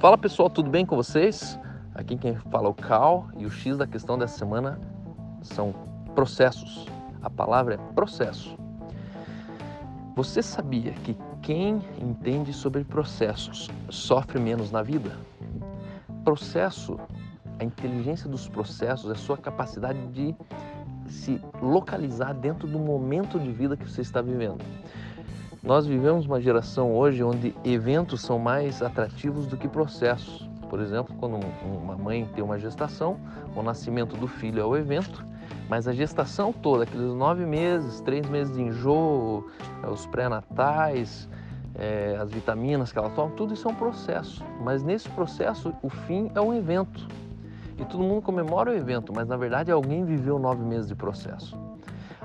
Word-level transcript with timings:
Fala 0.00 0.16
pessoal, 0.16 0.48
tudo 0.48 0.70
bem 0.70 0.86
com 0.86 0.94
vocês? 0.94 1.58
Aqui 1.92 2.16
quem 2.16 2.36
fala 2.36 2.68
é 2.68 2.70
o 2.70 2.74
Cal 2.74 3.28
e 3.36 3.44
o 3.44 3.50
X 3.50 3.76
da 3.76 3.84
questão 3.84 4.16
dessa 4.16 4.38
semana 4.38 4.78
são 5.42 5.74
processos. 6.14 6.86
A 7.20 7.28
palavra 7.28 7.74
é 7.74 7.78
processo. 7.94 8.56
Você 10.14 10.40
sabia 10.40 10.92
que 10.92 11.16
quem 11.42 11.82
entende 12.00 12.52
sobre 12.52 12.84
processos 12.84 13.68
sofre 13.90 14.38
menos 14.38 14.70
na 14.70 14.82
vida? 14.82 15.10
Processo, 16.22 16.96
a 17.58 17.64
inteligência 17.64 18.30
dos 18.30 18.48
processos 18.48 19.10
é 19.10 19.14
a 19.14 19.16
sua 19.16 19.36
capacidade 19.36 19.98
de 20.12 20.32
se 21.08 21.40
localizar 21.60 22.34
dentro 22.34 22.68
do 22.68 22.78
momento 22.78 23.36
de 23.36 23.50
vida 23.50 23.76
que 23.76 23.90
você 23.90 24.02
está 24.02 24.22
vivendo. 24.22 24.64
Nós 25.62 25.86
vivemos 25.86 26.24
uma 26.24 26.40
geração 26.40 26.94
hoje 26.94 27.22
onde 27.22 27.54
eventos 27.64 28.20
são 28.20 28.38
mais 28.38 28.80
atrativos 28.80 29.46
do 29.46 29.56
que 29.56 29.66
processos. 29.66 30.48
Por 30.70 30.80
exemplo, 30.80 31.14
quando 31.18 31.40
uma 31.64 31.96
mãe 31.96 32.28
tem 32.34 32.44
uma 32.44 32.58
gestação, 32.58 33.18
o 33.56 33.62
nascimento 33.62 34.16
do 34.16 34.28
filho 34.28 34.60
é 34.60 34.64
o 34.64 34.76
evento, 34.76 35.24
mas 35.68 35.88
a 35.88 35.92
gestação 35.92 36.52
toda, 36.52 36.84
aqueles 36.84 37.12
nove 37.12 37.44
meses, 37.44 38.00
três 38.00 38.28
meses 38.28 38.54
de 38.54 38.62
enjoo, 38.62 39.48
os 39.90 40.06
pré-natais, 40.06 41.28
é, 41.74 42.16
as 42.20 42.30
vitaminas 42.30 42.92
que 42.92 42.98
ela 42.98 43.10
toma, 43.10 43.32
tudo 43.32 43.54
isso 43.54 43.66
é 43.66 43.70
um 43.70 43.74
processo. 43.74 44.44
Mas 44.62 44.84
nesse 44.84 45.08
processo, 45.08 45.74
o 45.82 45.88
fim 45.88 46.30
é 46.34 46.40
um 46.40 46.54
evento. 46.54 47.08
E 47.76 47.84
todo 47.84 48.02
mundo 48.02 48.22
comemora 48.22 48.70
o 48.70 48.74
evento, 48.74 49.12
mas 49.14 49.26
na 49.26 49.36
verdade 49.36 49.72
alguém 49.72 50.04
viveu 50.04 50.38
nove 50.38 50.64
meses 50.64 50.86
de 50.86 50.94
processo. 50.94 51.56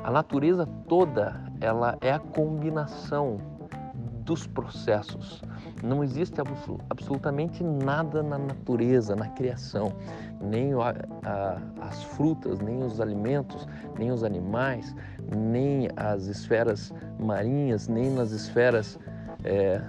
A 0.03 0.11
natureza 0.11 0.67
toda, 0.87 1.39
ela 1.63 1.97
é 2.01 2.11
a 2.11 2.19
combinação 2.19 3.37
dos 4.25 4.45
processos. 4.45 5.41
Não 5.81 6.03
existe 6.03 6.35
absolutamente 6.89 7.63
nada 7.63 8.21
na 8.21 8.37
natureza, 8.37 9.15
na 9.15 9.29
criação, 9.29 9.93
nem 10.41 10.73
a, 10.73 10.93
a, 11.25 11.57
as 11.87 12.03
frutas, 12.03 12.59
nem 12.59 12.83
os 12.83 12.99
alimentos, 12.99 13.67
nem 13.97 14.11
os 14.11 14.23
animais, 14.23 14.95
nem 15.35 15.89
as 15.95 16.25
esferas 16.27 16.93
marinhas, 17.19 17.87
nem 17.87 18.09
nas 18.11 18.31
esferas 18.31 18.99
é, 19.43 19.81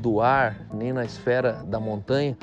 do 0.00 0.20
ar, 0.20 0.56
nem 0.72 0.92
na 0.92 1.04
esfera 1.04 1.64
da 1.66 1.80
montanha. 1.80 2.36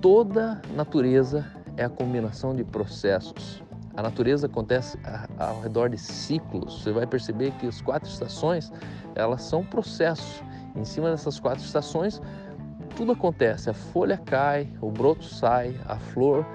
Toda 0.00 0.60
natureza 0.74 1.44
é 1.76 1.84
a 1.84 1.88
combinação 1.88 2.54
de 2.54 2.64
processos. 2.64 3.62
A 4.00 4.02
natureza 4.02 4.46
acontece 4.46 4.98
ao 5.38 5.60
redor 5.60 5.90
de 5.90 5.98
ciclos. 5.98 6.82
Você 6.82 6.90
vai 6.90 7.06
perceber 7.06 7.50
que 7.58 7.66
as 7.66 7.82
quatro 7.82 8.08
estações, 8.08 8.72
elas 9.14 9.42
são 9.42 9.62
processos. 9.62 10.42
Em 10.74 10.86
cima 10.86 11.10
dessas 11.10 11.38
quatro 11.38 11.62
estações, 11.62 12.18
tudo 12.96 13.12
acontece. 13.12 13.68
A 13.68 13.74
folha 13.74 14.16
cai, 14.16 14.66
o 14.80 14.90
broto 14.90 15.26
sai, 15.26 15.78
a 15.86 15.96
flor, 15.96 16.46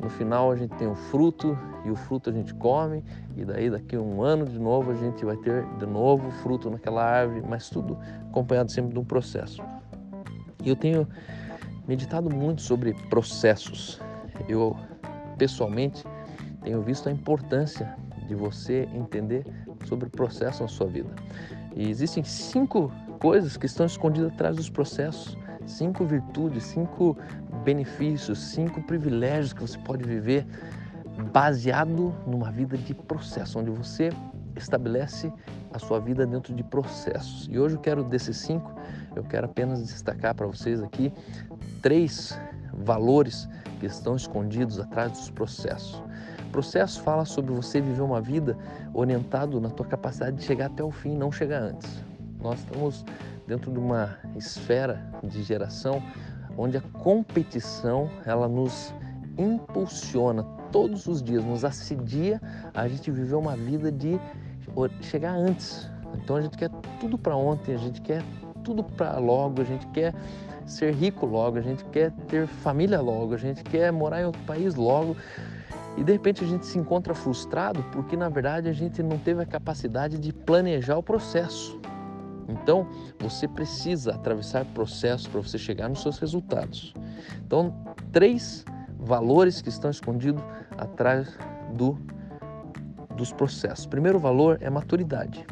no 0.00 0.08
final 0.08 0.52
a 0.52 0.54
gente 0.54 0.76
tem 0.76 0.86
o 0.86 0.94
fruto 0.94 1.58
e 1.84 1.90
o 1.90 1.96
fruto 1.96 2.30
a 2.30 2.32
gente 2.32 2.54
come 2.54 3.02
e 3.36 3.44
daí 3.44 3.68
daqui 3.68 3.96
a 3.96 4.00
um 4.00 4.22
ano 4.22 4.46
de 4.46 4.60
novo 4.60 4.92
a 4.92 4.94
gente 4.94 5.24
vai 5.24 5.36
ter 5.38 5.66
de 5.78 5.86
novo 5.86 6.30
fruto 6.30 6.70
naquela 6.70 7.04
árvore, 7.04 7.42
mas 7.48 7.68
tudo 7.68 7.98
acompanhado 8.30 8.70
sempre 8.70 8.92
de 8.92 9.00
um 9.00 9.04
processo. 9.04 9.60
E 10.62 10.68
eu 10.68 10.76
tenho 10.76 11.08
meditado 11.88 12.30
muito 12.30 12.62
sobre 12.62 12.94
processos. 13.10 14.00
Eu 14.48 14.76
pessoalmente 15.36 16.04
tenho 16.62 16.82
visto 16.82 17.08
a 17.08 17.12
importância 17.12 17.94
de 18.26 18.34
você 18.34 18.88
entender 18.94 19.44
sobre 19.86 20.06
o 20.06 20.10
processo 20.10 20.62
na 20.62 20.68
sua 20.68 20.86
vida. 20.86 21.10
E 21.74 21.88
existem 21.88 22.22
cinco 22.22 22.92
coisas 23.18 23.56
que 23.56 23.66
estão 23.66 23.86
escondidas 23.86 24.32
atrás 24.32 24.56
dos 24.56 24.70
processos, 24.70 25.36
cinco 25.66 26.04
virtudes, 26.04 26.64
cinco 26.64 27.16
benefícios, 27.64 28.38
cinco 28.38 28.82
privilégios 28.82 29.52
que 29.52 29.60
você 29.60 29.78
pode 29.78 30.04
viver 30.04 30.46
baseado 31.32 32.14
numa 32.26 32.50
vida 32.50 32.76
de 32.76 32.94
processo, 32.94 33.58
onde 33.58 33.70
você 33.70 34.10
estabelece 34.56 35.32
a 35.72 35.78
sua 35.78 35.98
vida 36.00 36.26
dentro 36.26 36.54
de 36.54 36.62
processos. 36.62 37.48
E 37.50 37.58
hoje 37.58 37.76
eu 37.76 37.80
quero 37.80 38.04
desses 38.04 38.36
cinco, 38.36 38.72
eu 39.14 39.24
quero 39.24 39.46
apenas 39.46 39.82
destacar 39.82 40.34
para 40.34 40.46
vocês 40.46 40.82
aqui 40.82 41.12
três 41.80 42.38
valores 42.72 43.48
que 43.80 43.86
estão 43.86 44.16
escondidos 44.16 44.78
atrás 44.78 45.12
dos 45.12 45.30
processos. 45.30 46.02
Processo 46.52 47.00
fala 47.00 47.24
sobre 47.24 47.52
você 47.54 47.80
viver 47.80 48.02
uma 48.02 48.20
vida 48.20 48.56
orientado 48.92 49.58
na 49.58 49.70
tua 49.70 49.86
capacidade 49.86 50.36
de 50.36 50.44
chegar 50.44 50.66
até 50.66 50.84
o 50.84 50.90
fim, 50.90 51.16
não 51.16 51.32
chegar 51.32 51.62
antes. 51.62 52.04
Nós 52.40 52.60
estamos 52.60 53.04
dentro 53.46 53.72
de 53.72 53.78
uma 53.78 54.18
esfera 54.36 55.02
de 55.24 55.42
geração 55.42 56.02
onde 56.56 56.76
a 56.76 56.82
competição 57.02 58.10
ela 58.26 58.46
nos 58.46 58.94
impulsiona 59.38 60.42
todos 60.70 61.06
os 61.06 61.22
dias, 61.22 61.42
nos 61.42 61.64
assedia 61.64 62.38
a 62.74 62.86
gente 62.86 63.10
viver 63.10 63.34
uma 63.34 63.56
vida 63.56 63.90
de 63.90 64.20
chegar 65.00 65.32
antes. 65.32 65.88
Então 66.14 66.36
a 66.36 66.42
gente 66.42 66.58
quer 66.58 66.68
tudo 67.00 67.16
para 67.16 67.34
ontem, 67.34 67.74
a 67.74 67.78
gente 67.78 68.02
quer 68.02 68.22
tudo 68.62 68.84
para 68.84 69.18
logo, 69.18 69.62
a 69.62 69.64
gente 69.64 69.86
quer 69.88 70.14
ser 70.66 70.94
rico 70.94 71.24
logo, 71.24 71.56
a 71.56 71.62
gente 71.62 71.82
quer 71.86 72.12
ter 72.28 72.46
família 72.46 73.00
logo, 73.00 73.34
a 73.34 73.38
gente 73.38 73.64
quer 73.64 73.90
morar 73.90 74.20
em 74.20 74.26
outro 74.26 74.42
país 74.42 74.74
logo. 74.74 75.16
E 75.96 76.04
de 76.04 76.12
repente 76.12 76.42
a 76.42 76.46
gente 76.46 76.66
se 76.66 76.78
encontra 76.78 77.14
frustrado 77.14 77.82
porque 77.92 78.16
na 78.16 78.28
verdade 78.28 78.68
a 78.68 78.72
gente 78.72 79.02
não 79.02 79.18
teve 79.18 79.42
a 79.42 79.46
capacidade 79.46 80.18
de 80.18 80.32
planejar 80.32 80.96
o 80.96 81.02
processo. 81.02 81.78
Então 82.48 82.86
você 83.18 83.46
precisa 83.46 84.14
atravessar 84.14 84.64
processos 84.66 85.26
para 85.26 85.40
você 85.40 85.58
chegar 85.58 85.88
nos 85.88 86.02
seus 86.02 86.18
resultados. 86.18 86.94
Então, 87.46 87.74
três 88.10 88.64
valores 88.98 89.60
que 89.60 89.68
estão 89.68 89.90
escondidos 89.90 90.42
atrás 90.76 91.38
do, 91.74 91.98
dos 93.16 93.32
processos. 93.32 93.86
Primeiro 93.86 94.18
valor 94.18 94.58
é 94.60 94.70
maturidade. 94.70 95.44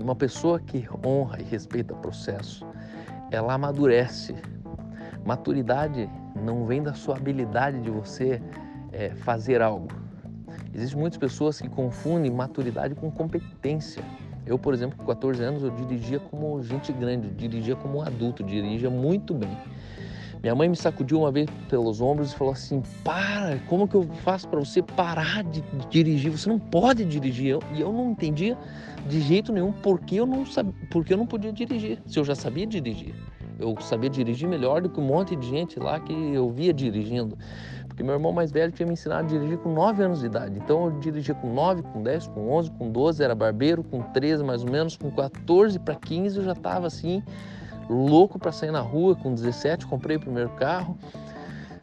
Uma 0.00 0.14
pessoa 0.14 0.58
que 0.58 0.88
honra 1.04 1.40
e 1.40 1.44
respeita 1.44 1.94
o 1.94 1.96
processo, 1.98 2.66
ela 3.30 3.54
amadurece. 3.54 4.34
Maturidade 5.24 6.08
não 6.34 6.66
vem 6.66 6.82
da 6.82 6.94
sua 6.94 7.16
habilidade 7.16 7.80
de 7.80 7.90
você 7.90 8.42
é, 8.92 9.10
fazer 9.10 9.62
algo. 9.62 9.88
Existem 10.74 10.98
muitas 10.98 11.18
pessoas 11.18 11.60
que 11.60 11.68
confundem 11.68 12.30
maturidade 12.30 12.94
com 12.94 13.10
competência. 13.10 14.02
Eu, 14.46 14.58
por 14.58 14.74
exemplo, 14.74 14.98
com 14.98 15.04
14 15.04 15.42
anos, 15.42 15.62
eu 15.62 15.70
dirigia 15.70 16.18
como 16.18 16.62
gente 16.62 16.92
grande, 16.92 17.28
dirigia 17.30 17.76
como 17.76 17.98
um 17.98 18.02
adulto, 18.02 18.42
dirigia 18.42 18.90
muito 18.90 19.34
bem. 19.34 19.56
Minha 20.42 20.56
mãe 20.56 20.68
me 20.68 20.74
sacudiu 20.74 21.20
uma 21.20 21.30
vez 21.30 21.48
pelos 21.68 22.00
ombros 22.00 22.32
e 22.32 22.34
falou 22.34 22.52
assim: 22.52 22.82
Para, 23.04 23.60
como 23.68 23.86
que 23.86 23.94
eu 23.94 24.02
faço 24.24 24.48
para 24.48 24.58
você 24.58 24.82
parar 24.82 25.44
de 25.44 25.62
dirigir? 25.88 26.32
Você 26.32 26.48
não 26.48 26.58
pode 26.58 27.04
dirigir. 27.04 27.58
E 27.72 27.80
eu 27.80 27.92
não 27.92 28.10
entendia 28.10 28.58
de 29.08 29.20
jeito 29.20 29.52
nenhum 29.52 29.70
porque 29.70 30.16
eu 30.16 30.26
não 30.26 30.44
sabia, 30.44 30.74
porque 30.90 31.12
eu 31.12 31.16
não 31.16 31.26
podia 31.26 31.52
dirigir, 31.52 32.02
se 32.06 32.18
eu 32.18 32.24
já 32.24 32.34
sabia 32.34 32.66
dirigir. 32.66 33.14
Eu 33.56 33.76
sabia 33.80 34.10
dirigir 34.10 34.48
melhor 34.48 34.82
do 34.82 34.90
que 34.90 34.98
um 34.98 35.04
monte 35.04 35.36
de 35.36 35.46
gente 35.46 35.78
lá 35.78 36.00
que 36.00 36.12
eu 36.12 36.50
via 36.50 36.72
dirigindo. 36.72 37.38
Porque 37.92 38.02
meu 38.02 38.14
irmão 38.14 38.32
mais 38.32 38.50
velho 38.50 38.72
tinha 38.72 38.86
me 38.86 38.94
ensinado 38.94 39.26
a 39.26 39.28
dirigir 39.28 39.58
com 39.58 39.70
9 39.70 40.02
anos 40.02 40.20
de 40.20 40.26
idade. 40.26 40.58
Então 40.58 40.86
eu 40.86 40.98
dirigia 40.98 41.34
com 41.34 41.52
9, 41.52 41.82
com 41.82 42.02
10, 42.02 42.26
com 42.28 42.50
11, 42.50 42.70
com 42.70 42.90
12, 42.90 43.22
era 43.22 43.34
barbeiro, 43.34 43.84
com 43.84 44.00
13 44.00 44.42
mais 44.42 44.64
ou 44.64 44.70
menos, 44.70 44.96
com 44.96 45.10
14 45.10 45.78
para 45.78 45.94
15 45.94 46.38
eu 46.38 46.42
já 46.42 46.52
estava 46.52 46.86
assim, 46.86 47.22
louco 47.90 48.38
para 48.38 48.50
sair 48.50 48.70
na 48.70 48.80
rua. 48.80 49.14
Com 49.14 49.34
17 49.34 49.86
comprei 49.86 50.16
o 50.16 50.20
primeiro 50.20 50.48
carro. 50.56 50.96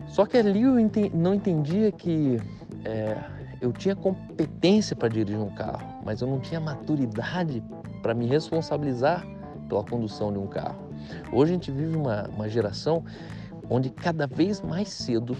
Só 0.08 0.26
que 0.26 0.36
ali 0.36 0.64
eu 0.64 0.74
não 1.14 1.36
entendia 1.36 1.92
que 1.92 2.42
é, 2.84 3.16
eu 3.62 3.72
tinha 3.72 3.96
competência 3.96 4.96
para 4.96 5.10
dirigir 5.10 5.40
um 5.40 5.54
carro, 5.54 6.02
mas 6.04 6.22
eu 6.22 6.28
não 6.28 6.40
tinha 6.40 6.60
maturidade 6.60 7.64
para 8.02 8.16
me 8.16 8.26
responsabilizar 8.26 9.24
pela 9.68 9.84
condução 9.84 10.34
de 10.34 10.40
um 10.40 10.48
carro. 10.48 10.90
Hoje 11.32 11.52
a 11.52 11.54
gente 11.54 11.70
vive 11.70 11.96
uma, 11.96 12.28
uma 12.30 12.50
geração 12.50 13.04
onde 13.70 13.92
cada 13.92 14.26
vez 14.26 14.60
mais 14.60 14.90
cedo 14.90 15.38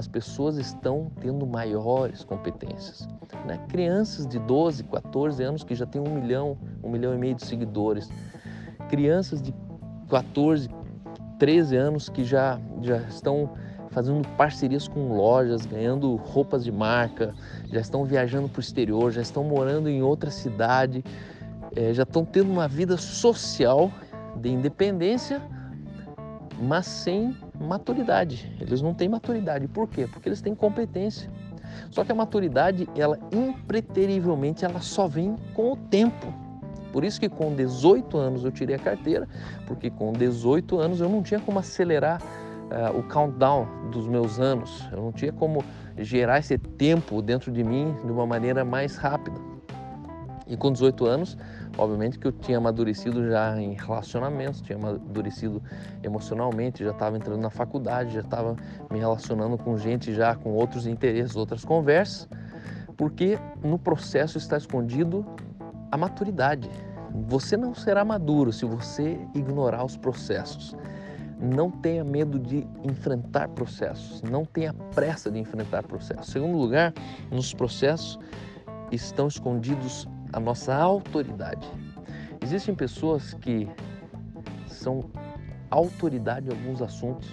as 0.00 0.08
pessoas 0.08 0.56
estão 0.56 1.10
tendo 1.20 1.46
maiores 1.46 2.24
competências. 2.24 3.06
Né? 3.46 3.58
Crianças 3.68 4.26
de 4.26 4.38
12, 4.38 4.84
14 4.84 5.42
anos 5.42 5.62
que 5.62 5.74
já 5.74 5.84
têm 5.84 6.00
um 6.00 6.14
milhão, 6.14 6.56
um 6.82 6.90
milhão 6.90 7.14
e 7.14 7.18
meio 7.18 7.34
de 7.34 7.44
seguidores. 7.44 8.10
Crianças 8.88 9.42
de 9.42 9.54
14, 10.08 10.70
13 11.38 11.76
anos 11.76 12.08
que 12.08 12.24
já, 12.24 12.58
já 12.80 12.96
estão 13.02 13.50
fazendo 13.90 14.26
parcerias 14.38 14.88
com 14.88 15.12
lojas, 15.14 15.66
ganhando 15.66 16.16
roupas 16.16 16.64
de 16.64 16.72
marca, 16.72 17.34
já 17.70 17.80
estão 17.80 18.02
viajando 18.04 18.48
para 18.48 18.58
o 18.58 18.60
exterior, 18.60 19.12
já 19.12 19.20
estão 19.20 19.44
morando 19.44 19.88
em 19.90 20.02
outra 20.02 20.30
cidade, 20.30 21.04
é, 21.76 21.92
já 21.92 22.04
estão 22.04 22.24
tendo 22.24 22.50
uma 22.50 22.66
vida 22.66 22.96
social 22.96 23.92
de 24.36 24.48
independência, 24.48 25.42
mas 26.58 26.86
sem 26.86 27.36
maturidade. 27.60 28.50
Eles 28.60 28.80
não 28.80 28.94
têm 28.94 29.08
maturidade. 29.08 29.68
Por 29.68 29.88
quê? 29.88 30.06
Porque 30.06 30.28
eles 30.28 30.40
têm 30.40 30.54
competência. 30.54 31.30
Só 31.90 32.04
que 32.04 32.10
a 32.10 32.14
maturidade, 32.14 32.88
ela 32.96 33.18
impreterivelmente, 33.30 34.64
ela 34.64 34.80
só 34.80 35.06
vem 35.06 35.36
com 35.54 35.72
o 35.72 35.76
tempo. 35.76 36.32
Por 36.92 37.04
isso 37.04 37.20
que 37.20 37.28
com 37.28 37.54
18 37.54 38.16
anos 38.16 38.44
eu 38.44 38.50
tirei 38.50 38.74
a 38.74 38.78
carteira, 38.78 39.28
porque 39.66 39.90
com 39.90 40.12
18 40.12 40.78
anos 40.78 41.00
eu 41.00 41.08
não 41.08 41.22
tinha 41.22 41.38
como 41.38 41.58
acelerar 41.58 42.20
uh, 42.20 42.98
o 42.98 43.02
countdown 43.04 43.66
dos 43.90 44.08
meus 44.08 44.40
anos, 44.40 44.88
eu 44.90 45.00
não 45.00 45.12
tinha 45.12 45.32
como 45.32 45.64
gerar 45.98 46.38
esse 46.38 46.58
tempo 46.58 47.22
dentro 47.22 47.52
de 47.52 47.62
mim 47.62 47.94
de 48.04 48.10
uma 48.10 48.26
maneira 48.26 48.64
mais 48.64 48.96
rápida. 48.96 49.38
E 50.50 50.56
com 50.56 50.72
18 50.72 51.06
anos, 51.06 51.38
obviamente 51.78 52.18
que 52.18 52.26
eu 52.26 52.32
tinha 52.32 52.58
amadurecido 52.58 53.24
já 53.30 53.56
em 53.62 53.74
relacionamentos, 53.74 54.60
tinha 54.60 54.76
amadurecido 54.76 55.62
emocionalmente, 56.02 56.82
já 56.82 56.90
estava 56.90 57.16
entrando 57.16 57.40
na 57.40 57.50
faculdade, 57.50 58.14
já 58.14 58.20
estava 58.20 58.56
me 58.90 58.98
relacionando 58.98 59.56
com 59.56 59.78
gente 59.78 60.12
já 60.12 60.34
com 60.34 60.50
outros 60.50 60.88
interesses, 60.88 61.36
outras 61.36 61.64
conversas, 61.64 62.28
porque 62.96 63.38
no 63.62 63.78
processo 63.78 64.38
está 64.38 64.56
escondido 64.56 65.24
a 65.92 65.96
maturidade. 65.96 66.68
Você 67.28 67.56
não 67.56 67.72
será 67.72 68.04
maduro 68.04 68.52
se 68.52 68.64
você 68.64 69.20
ignorar 69.32 69.84
os 69.84 69.96
processos. 69.96 70.76
Não 71.40 71.70
tenha 71.70 72.02
medo 72.02 72.40
de 72.40 72.66
enfrentar 72.82 73.48
processos, 73.50 74.20
não 74.22 74.44
tenha 74.44 74.74
pressa 74.94 75.30
de 75.30 75.38
enfrentar 75.38 75.84
processos. 75.84 76.26
Segundo 76.26 76.58
lugar, 76.58 76.92
nos 77.30 77.54
processos 77.54 78.18
estão 78.90 79.28
escondidos 79.28 80.08
a 80.32 80.40
nossa 80.40 80.74
autoridade. 80.74 81.68
Existem 82.42 82.74
pessoas 82.74 83.34
que 83.34 83.68
são 84.66 85.04
autoridade 85.70 86.48
em 86.48 86.50
alguns 86.50 86.82
assuntos, 86.82 87.28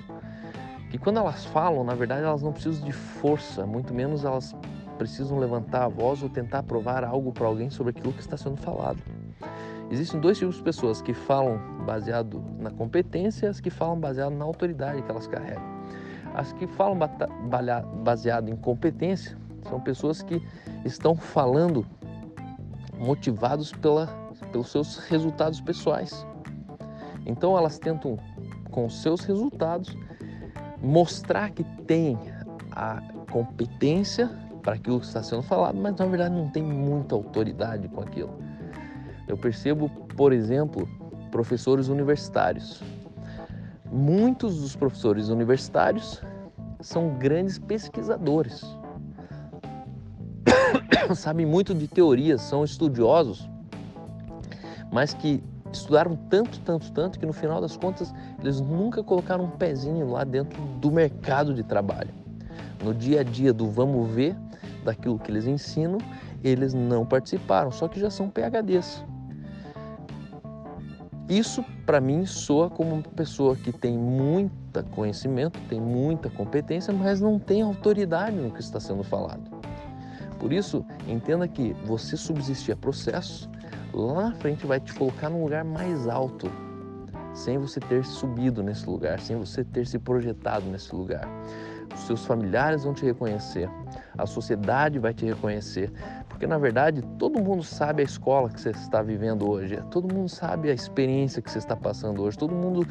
que 0.90 0.98
quando 0.98 1.18
elas 1.18 1.46
falam, 1.46 1.84
na 1.84 1.96
verdade, 1.96 2.24
elas 2.24 2.42
não 2.42 2.52
precisam 2.52 2.86
de 2.86 2.92
força, 2.92 3.66
muito 3.66 3.94
menos 3.94 4.24
elas 4.24 4.56
precisam 4.98 5.38
levantar 5.38 5.84
a 5.84 5.88
voz 5.88 6.24
ou 6.24 6.30
tentar 6.30 6.64
provar 6.64 7.04
algo 7.04 7.32
para 7.32 7.48
alguém 7.48 7.70
sobre 7.70 7.92
aquilo 7.92 8.14
que 8.14 8.22
está 8.22 8.36
sendo 8.36 8.58
falado. 8.58 9.00
Existem 9.90 10.20
dois 10.20 10.38
tipos 10.38 10.56
de 10.56 10.64
pessoas 10.64 11.02
que 11.02 11.14
falam 11.14 11.60
baseado 11.86 12.44
na 12.60 12.70
competência 12.72 13.46
e 13.46 13.50
as 13.50 13.60
que 13.60 13.70
falam 13.70 14.00
baseado 14.00 14.34
na 14.34 14.44
autoridade 14.44 15.02
que 15.02 15.10
elas 15.10 15.28
carregam. 15.28 15.64
As 16.34 16.52
que 16.54 16.68
falam 16.68 16.98
baseado 18.04 18.50
em 18.50 18.56
competência 18.56 19.38
são 19.70 19.80
pessoas 19.80 20.22
que 20.22 20.42
estão 20.84 21.16
falando 21.16 21.86
motivados 22.98 23.72
pela, 23.72 24.08
pelos 24.52 24.70
seus 24.70 24.98
resultados 24.98 25.62
pessoais. 25.62 26.26
Então 27.26 27.58
elas 27.58 27.78
tentam, 27.78 28.18
com 28.72 28.86
os 28.86 29.02
seus 29.02 29.22
resultados, 29.22 29.96
mostrar 30.82 31.52
que 31.52 31.64
tem 31.86 32.18
a 32.72 33.02
competência 33.32 34.30
para 34.62 34.76
aquilo 34.76 35.00
que 35.00 35.06
está 35.06 35.24
sendo 35.24 35.42
falado, 35.42 35.78
mas 35.78 35.96
na 35.96 36.06
verdade 36.06 36.36
não 36.36 36.50
tem 36.50 36.64
muita 36.64 37.16
autoridade 37.16 37.88
com 37.90 38.02
aquilo. 38.02 38.34
Eu 39.28 39.38
percebo, 39.38 39.90
por 40.16 40.32
exemplo, 40.32 40.88
professores 41.32 41.90
universitários. 41.90 42.82
Muitos 43.92 44.62
dos 44.62 44.76
professores 44.76 45.30
universitários 45.30 46.22
são 46.82 47.18
grandes 47.18 47.58
pesquisadores. 47.60 48.64
Sabem 51.16 51.46
muito 51.46 51.74
de 51.74 51.88
teorias, 51.88 52.42
são 52.42 52.64
estudiosos, 52.64 53.50
mas 54.92 55.14
que 55.14 55.44
estudaram 55.72 56.16
tanto, 56.30 56.60
tanto, 56.60 56.92
tanto 56.92 57.20
que 57.20 57.26
no 57.26 57.34
final 57.34 57.60
das 57.60 57.76
contas 57.76 58.14
eles 58.40 58.60
nunca 58.62 59.04
colocaram 59.04 59.46
um 59.46 59.50
pezinho 59.50 60.12
lá 60.12 60.24
dentro 60.24 60.62
do 60.80 60.92
mercado 60.92 61.54
de 61.54 61.64
trabalho. 61.64 62.10
No 62.84 62.94
dia 62.94 63.22
a 63.22 63.24
dia 63.24 63.52
do 63.52 63.70
vamos 63.70 64.10
ver, 64.10 64.36
daquilo 64.84 65.20
que 65.20 65.32
eles 65.32 65.46
ensinam, 65.46 65.98
eles 66.44 66.74
não 66.74 67.06
participaram, 67.06 67.72
só 67.72 67.88
que 67.88 68.00
já 68.00 68.10
são 68.10 68.30
PHDs. 68.30 69.04
Isso, 71.30 71.64
para 71.86 72.00
mim, 72.00 72.26
soa 72.26 72.70
como 72.70 72.94
uma 72.94 73.04
pessoa 73.04 73.56
que 73.56 73.74
tem 73.74 73.98
muito 73.98 74.56
conhecimento, 74.92 75.60
tem 75.68 75.82
muita 75.82 76.30
competência, 76.30 76.94
mas 76.94 77.20
não 77.20 77.38
tem 77.38 77.62
autoridade 77.62 78.36
no 78.38 78.52
que 78.52 78.62
está 78.62 78.80
sendo 78.80 79.04
falado. 79.04 79.57
Por 80.40 80.54
isso, 80.54 80.86
entenda 81.08 81.48
que 81.48 81.74
você 81.86 82.16
subsistir 82.16 82.72
a 82.72 82.76
processo, 82.76 83.50
lá 83.94 84.30
na 84.30 84.36
frente 84.36 84.66
vai 84.66 84.80
te 84.80 84.94
colocar 84.94 85.30
num 85.30 85.44
lugar 85.44 85.64
mais 85.64 86.08
alto, 86.08 86.50
sem 87.34 87.58
você 87.58 87.80
ter 87.80 88.04
subido 88.06 88.64
nesse 88.64 88.88
lugar, 88.88 89.20
sem 89.20 89.36
você 89.38 89.64
ter 89.64 89.86
se 89.88 89.98
projetado 89.98 90.66
nesse 90.68 90.94
lugar. 90.96 91.28
Os 91.94 92.02
seus 92.02 92.26
familiares 92.26 92.84
vão 92.84 92.94
te 92.94 93.06
reconhecer, 93.06 93.70
a 94.18 94.26
sociedade 94.26 95.00
vai 95.00 95.14
te 95.14 95.26
reconhecer, 95.26 95.92
porque 96.28 96.46
na 96.46 96.58
verdade 96.58 97.02
todo 97.18 97.42
mundo 97.42 97.64
sabe 97.64 98.02
a 98.02 98.06
escola 98.06 98.50
que 98.50 98.60
você 98.60 98.70
está 98.70 99.02
vivendo 99.02 99.50
hoje, 99.50 99.82
todo 99.90 100.14
mundo 100.14 100.30
sabe 100.30 100.70
a 100.70 100.74
experiência 100.74 101.42
que 101.42 101.50
você 101.50 101.58
está 101.58 101.76
passando 101.76 102.22
hoje, 102.22 102.38
todo 102.38 102.54
mundo 102.54 102.88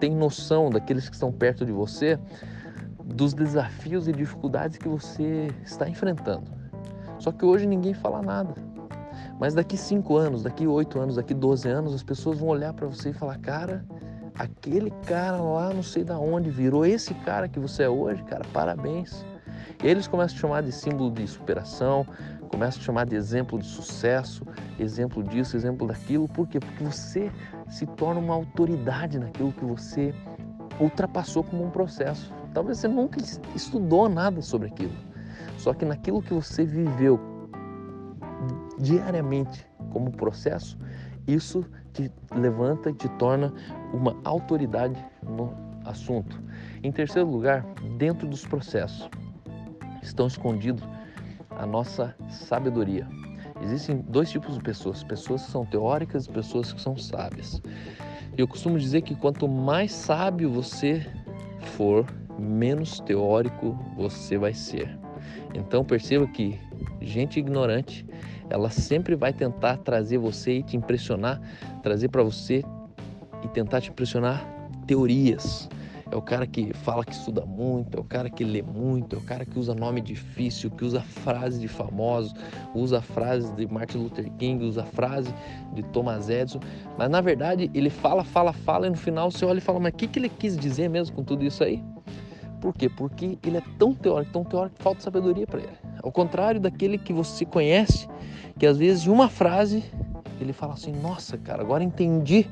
tem 0.00 0.14
noção 0.14 0.70
daqueles 0.70 1.08
que 1.08 1.14
estão 1.14 1.30
perto 1.30 1.64
de 1.64 1.72
você, 1.72 2.18
dos 3.04 3.34
desafios 3.34 4.08
e 4.08 4.12
dificuldades 4.12 4.78
que 4.78 4.88
você 4.88 5.48
está 5.64 5.88
enfrentando. 5.88 6.59
Só 7.20 7.30
que 7.30 7.44
hoje 7.44 7.66
ninguém 7.66 7.94
fala 7.94 8.20
nada. 8.20 8.54
Mas 9.38 9.54
daqui 9.54 9.76
5 9.76 10.16
anos, 10.16 10.42
daqui 10.42 10.66
8 10.66 10.98
anos, 10.98 11.16
daqui 11.16 11.32
12 11.32 11.68
anos, 11.68 11.94
as 11.94 12.02
pessoas 12.02 12.38
vão 12.38 12.48
olhar 12.48 12.72
para 12.72 12.86
você 12.86 13.10
e 13.10 13.12
falar: 13.12 13.38
cara, 13.38 13.84
aquele 14.34 14.90
cara 15.06 15.36
lá, 15.36 15.72
não 15.72 15.82
sei 15.82 16.02
da 16.02 16.18
onde, 16.18 16.50
virou 16.50 16.84
esse 16.84 17.14
cara 17.14 17.48
que 17.48 17.60
você 17.60 17.84
é 17.84 17.88
hoje, 17.88 18.22
cara, 18.24 18.42
parabéns. 18.52 19.24
E 19.82 19.86
eles 19.86 20.06
começam 20.06 20.36
a 20.36 20.40
chamar 20.40 20.62
de 20.62 20.72
símbolo 20.72 21.10
de 21.10 21.26
superação, 21.26 22.06
começam 22.48 22.80
a 22.80 22.84
chamar 22.84 23.06
de 23.06 23.16
exemplo 23.16 23.58
de 23.58 23.66
sucesso, 23.66 24.44
exemplo 24.78 25.22
disso, 25.22 25.56
exemplo 25.56 25.86
daquilo. 25.86 26.28
Por 26.28 26.46
quê? 26.48 26.58
Porque 26.58 26.82
você 26.82 27.30
se 27.68 27.86
torna 27.86 28.20
uma 28.20 28.34
autoridade 28.34 29.18
naquilo 29.18 29.52
que 29.52 29.64
você 29.64 30.14
ultrapassou 30.80 31.44
como 31.44 31.64
um 31.64 31.70
processo. 31.70 32.32
Talvez 32.52 32.78
você 32.78 32.88
nunca 32.88 33.20
estudou 33.54 34.08
nada 34.08 34.42
sobre 34.42 34.68
aquilo. 34.68 35.09
Só 35.56 35.74
que 35.74 35.84
naquilo 35.84 36.22
que 36.22 36.32
você 36.32 36.64
viveu 36.64 37.20
diariamente 38.78 39.66
como 39.90 40.10
processo, 40.10 40.78
isso 41.26 41.64
te 41.92 42.10
levanta 42.34 42.90
e 42.90 42.94
te 42.94 43.08
torna 43.10 43.52
uma 43.92 44.16
autoridade 44.24 45.04
no 45.22 45.52
assunto. 45.84 46.40
Em 46.82 46.90
terceiro 46.90 47.28
lugar, 47.28 47.64
dentro 47.98 48.26
dos 48.26 48.46
processos 48.46 49.08
estão 50.02 50.26
escondidos 50.26 50.82
a 51.50 51.66
nossa 51.66 52.14
sabedoria. 52.28 53.06
Existem 53.62 53.98
dois 54.08 54.30
tipos 54.30 54.54
de 54.54 54.62
pessoas: 54.62 55.02
pessoas 55.02 55.44
que 55.44 55.50
são 55.50 55.66
teóricas 55.66 56.26
e 56.26 56.30
pessoas 56.30 56.72
que 56.72 56.80
são 56.80 56.96
sábias. 56.96 57.60
Eu 58.38 58.48
costumo 58.48 58.78
dizer 58.78 59.02
que 59.02 59.14
quanto 59.14 59.46
mais 59.46 59.92
sábio 59.92 60.50
você 60.50 61.06
for, 61.76 62.06
menos 62.38 63.00
teórico 63.00 63.76
você 63.96 64.38
vai 64.38 64.54
ser. 64.54 64.99
Então 65.54 65.84
perceba 65.84 66.26
que 66.26 66.58
gente 67.00 67.38
ignorante, 67.38 68.06
ela 68.48 68.70
sempre 68.70 69.14
vai 69.14 69.32
tentar 69.32 69.76
trazer 69.78 70.18
você 70.18 70.58
e 70.58 70.62
te 70.62 70.76
impressionar, 70.76 71.40
trazer 71.82 72.08
para 72.08 72.22
você 72.22 72.64
e 73.42 73.48
tentar 73.48 73.80
te 73.80 73.90
impressionar 73.90 74.44
teorias, 74.86 75.68
é 76.10 76.16
o 76.16 76.22
cara 76.22 76.46
que 76.46 76.74
fala 76.74 77.04
que 77.04 77.12
estuda 77.12 77.46
muito, 77.46 77.96
é 77.96 78.00
o 78.00 78.04
cara 78.04 78.28
que 78.28 78.42
lê 78.42 78.62
muito, 78.62 79.14
é 79.14 79.18
o 79.18 79.22
cara 79.22 79.44
que 79.44 79.56
usa 79.58 79.74
nome 79.74 80.00
difícil, 80.00 80.70
que 80.70 80.84
usa 80.84 81.00
frases 81.00 81.60
de 81.60 81.68
famosos, 81.68 82.34
usa 82.74 83.00
frases 83.00 83.54
de 83.54 83.66
Martin 83.66 83.98
Luther 83.98 84.28
King, 84.32 84.64
usa 84.64 84.84
frase 84.84 85.32
de 85.72 85.82
Thomas 85.84 86.28
Edison, 86.28 86.58
mas 86.98 87.08
na 87.08 87.20
verdade 87.20 87.70
ele 87.72 87.90
fala, 87.90 88.24
fala, 88.24 88.52
fala 88.52 88.88
e 88.88 88.90
no 88.90 88.96
final 88.96 89.30
você 89.30 89.44
olha 89.44 89.58
e 89.58 89.60
fala, 89.60 89.78
mas 89.78 89.92
o 89.92 89.96
que, 89.96 90.08
que 90.08 90.18
ele 90.18 90.28
quis 90.28 90.56
dizer 90.56 90.88
mesmo 90.88 91.14
com 91.14 91.22
tudo 91.22 91.44
isso 91.44 91.62
aí? 91.62 91.82
Por 92.60 92.74
quê? 92.74 92.88
Porque 92.88 93.38
ele 93.42 93.56
é 93.56 93.62
tão 93.78 93.94
teórico, 93.94 94.32
tão 94.32 94.44
teórico 94.44 94.76
que 94.76 94.82
falta 94.82 95.00
sabedoria 95.00 95.46
para 95.46 95.60
ele. 95.60 95.78
Ao 96.02 96.12
contrário 96.12 96.60
daquele 96.60 96.98
que 96.98 97.12
você 97.12 97.44
conhece, 97.44 98.08
que 98.58 98.66
às 98.66 98.76
vezes 98.76 99.02
de 99.02 99.10
uma 99.10 99.28
frase 99.28 99.82
ele 100.40 100.52
fala 100.52 100.74
assim, 100.74 100.92
nossa 100.92 101.36
cara, 101.38 101.62
agora 101.62 101.82
entendi. 101.84 102.46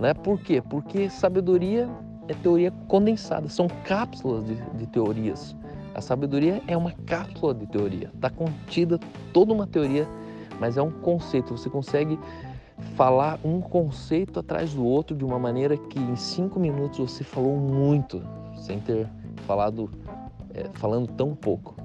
Né? 0.00 0.14
Por 0.14 0.40
quê? 0.40 0.62
Porque 0.62 1.08
sabedoria 1.08 1.88
é 2.28 2.34
teoria 2.34 2.70
condensada, 2.88 3.48
são 3.48 3.68
cápsulas 3.84 4.44
de, 4.46 4.54
de 4.54 4.86
teorias. 4.86 5.56
A 5.94 6.00
sabedoria 6.00 6.62
é 6.66 6.76
uma 6.76 6.92
cápsula 7.06 7.54
de 7.54 7.66
teoria, 7.66 8.10
está 8.14 8.30
contida 8.30 8.98
toda 9.32 9.52
uma 9.52 9.66
teoria, 9.66 10.08
mas 10.58 10.76
é 10.76 10.82
um 10.82 10.90
conceito. 10.90 11.56
Você 11.56 11.68
consegue 11.68 12.18
falar 12.96 13.38
um 13.44 13.60
conceito 13.60 14.40
atrás 14.40 14.72
do 14.72 14.84
outro 14.84 15.14
de 15.14 15.24
uma 15.24 15.38
maneira 15.38 15.76
que 15.76 15.98
em 15.98 16.16
cinco 16.16 16.58
minutos 16.58 16.98
você 16.98 17.22
falou 17.22 17.56
muito, 17.56 18.22
sem 18.62 18.80
ter 18.80 19.08
falado, 19.46 19.90
é, 20.54 20.68
falando 20.74 21.08
tão 21.08 21.34
pouco. 21.34 21.76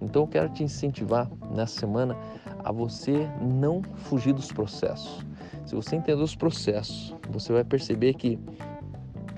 Então 0.00 0.22
eu 0.22 0.28
quero 0.28 0.48
te 0.48 0.62
incentivar 0.62 1.30
nessa 1.54 1.80
semana 1.80 2.16
a 2.64 2.72
você 2.72 3.28
não 3.40 3.82
fugir 3.82 4.32
dos 4.32 4.50
processos. 4.50 5.24
Se 5.66 5.74
você 5.74 5.96
entender 5.96 6.22
os 6.22 6.34
processos, 6.34 7.14
você 7.30 7.52
vai 7.52 7.64
perceber 7.64 8.14
que 8.14 8.38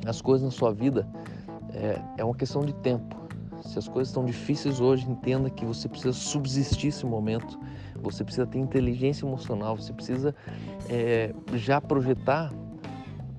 as 0.06 0.20
coisas 0.20 0.44
na 0.44 0.50
sua 0.50 0.72
vida 0.72 1.06
é, 1.72 2.00
é 2.18 2.24
uma 2.24 2.34
questão 2.34 2.64
de 2.64 2.72
tempo. 2.74 3.16
Se 3.62 3.78
as 3.78 3.88
coisas 3.88 4.08
estão 4.08 4.24
difíceis 4.24 4.80
hoje, 4.80 5.08
entenda 5.10 5.50
que 5.50 5.64
você 5.64 5.88
precisa 5.88 6.12
subsistir 6.12 6.88
esse 6.88 7.04
momento, 7.04 7.58
você 8.00 8.22
precisa 8.22 8.46
ter 8.46 8.58
inteligência 8.58 9.26
emocional, 9.26 9.76
você 9.76 9.92
precisa 9.92 10.34
é, 10.88 11.34
já 11.54 11.80
projetar 11.80 12.52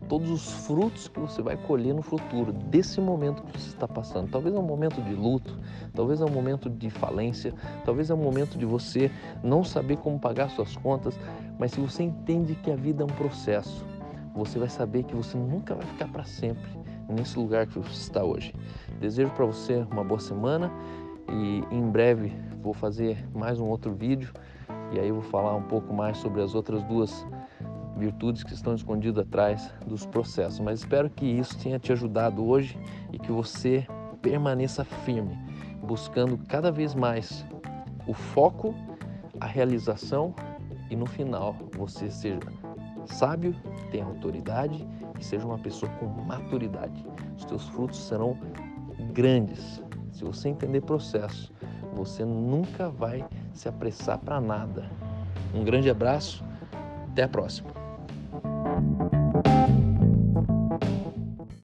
todos 0.08 0.30
os 0.30 0.52
frutos 0.66 1.08
que 1.08 1.20
você 1.20 1.42
vai 1.42 1.58
colher 1.58 1.94
no 1.94 2.02
futuro 2.02 2.52
desse 2.52 3.00
momento 3.02 3.44
que 3.44 3.60
você 3.60 3.70
está 3.70 3.88
passando. 3.88 4.30
Talvez 4.30 4.56
é 4.56 4.60
um 4.60 4.64
momento 4.64 5.02
de 5.02 5.14
luto, 5.14 5.58
talvez 5.94 6.22
é 6.22 6.26
um 6.26 6.32
momento 6.32 6.70
de 6.70 6.90
falência, 6.90 7.54
talvez 7.86 8.10
é 8.10 8.14
um 8.14 8.24
momento 8.24 8.58
de 8.58 8.66
você 8.66 9.12
não 9.44 9.64
saber 9.64 9.98
como 9.98 10.20
pagar 10.20 10.50
suas 10.50 10.76
contas, 10.78 11.20
mas 11.60 11.72
se 11.72 11.80
você 11.80 12.04
entende 12.04 12.56
que 12.56 12.72
a 12.72 12.76
vida 12.76 13.04
é 13.04 13.06
um 13.06 13.16
processo, 13.16 13.86
você 14.34 14.60
vai 14.60 14.70
saber 14.70 15.04
que 15.04 15.16
você 15.16 15.38
nunca 15.38 15.76
vai 15.76 15.86
ficar 15.86 16.08
para 16.08 16.24
sempre 16.24 16.70
nesse 17.10 17.38
lugar 17.40 17.66
que 17.68 17.80
você 17.80 18.02
está 18.02 18.24
hoje. 18.24 18.54
Desejo 19.00 19.32
para 19.32 19.46
você 19.46 19.86
uma 19.92 20.04
boa 20.04 20.20
semana 20.20 20.72
e 21.30 21.64
em 21.72 21.90
breve 21.90 22.34
vou 22.62 22.74
fazer 22.74 23.26
mais 23.34 23.60
um 23.60 23.66
outro 23.66 23.94
vídeo 23.94 24.32
e 24.92 25.00
aí 25.00 25.12
vou 25.12 25.22
falar 25.22 25.56
um 25.56 25.64
pouco 25.64 25.94
mais 25.94 26.18
sobre 26.18 26.42
as 26.42 26.56
outras 26.56 26.84
duas 26.84 27.26
virtudes 27.98 28.44
que 28.44 28.54
estão 28.54 28.76
escondidas 28.76 29.26
atrás 29.26 29.74
dos 29.86 30.06
processos. 30.06 30.60
Mas 30.60 30.80
espero 30.80 31.10
que 31.10 31.26
isso 31.26 31.58
tenha 31.58 31.80
te 31.80 31.92
ajudado 31.92 32.46
hoje 32.46 32.78
e 33.12 33.20
que 33.20 33.32
você 33.32 33.86
permaneça 34.22 34.84
firme, 34.84 35.38
buscando 35.84 36.38
cada 36.48 36.72
vez 36.72 36.94
mais 36.94 37.46
o 38.08 38.14
foco, 38.14 38.74
a 39.40 39.46
realização 39.46 40.34
e 40.90 40.96
no 40.96 41.06
final 41.06 41.56
você 41.76 42.10
seja 42.10 42.40
sábio, 43.06 43.56
tenha 43.92 44.06
autoridade 44.06 44.88
e 45.20 45.24
seja 45.24 45.46
uma 45.46 45.58
pessoa 45.58 45.92
com 45.94 46.08
maturidade. 46.08 47.06
Os 47.38 47.46
teus 47.46 47.68
frutos 47.70 48.00
serão 48.00 48.38
grandes. 49.14 49.82
Se 50.12 50.24
você 50.24 50.50
entender 50.50 50.82
processo, 50.82 51.54
você 51.94 52.26
nunca 52.26 52.90
vai 52.90 53.26
se 53.54 53.68
apressar 53.68 54.18
para 54.20 54.40
nada. 54.40 54.90
Um 55.54 55.64
grande 55.64 55.90
abraço, 55.90 56.44
até 57.12 57.24
a 57.24 57.28
próxima. 57.28 57.77